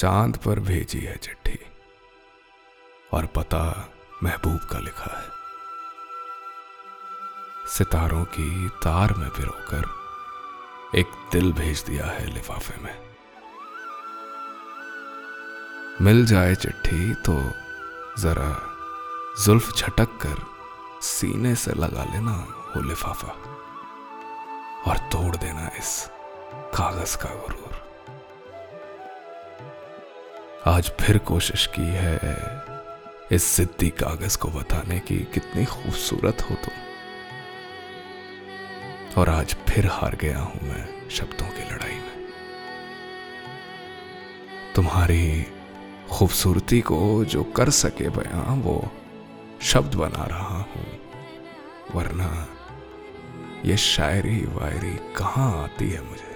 [0.00, 1.58] चाँद पर भेजी है चिट्ठी।
[3.12, 3.92] और पता
[4.22, 5.28] महबूब का लिखा है।
[7.68, 9.84] सितारों की तार में पिरोकर
[10.98, 13.16] एक दिल भेज दिया है लिफाफे में।
[16.00, 17.34] मिल जाए चिट्ठी तो
[18.22, 18.76] जरा
[19.44, 20.46] जुल्फ झटक कर
[21.02, 22.36] सीने से लगा लेना
[22.76, 23.28] वो लिफाफा।
[24.90, 26.10] और तोड़ देना इस
[26.54, 27.89] कागज़ का गुरूर।
[30.66, 32.20] आज फिर कोशिश की है
[33.32, 36.74] इस जिद्दी कागज़ को बताने की। कितनी खूबसूरत हो तुम।
[39.20, 42.32] और आज फिर हार गया हूँ मैं शब्दों की लड़ाई में।
[44.74, 45.46] तुम्हारी
[46.10, 48.92] खूबसूरती को जो कर सके बयां वो
[49.62, 50.86] शब्द बना रहा हूँ।
[51.94, 52.48] वरना
[53.64, 56.29] ये शायरी वायरी कहाँ आती है मुझे?